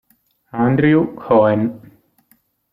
[0.65, 1.61] Andrew Cohen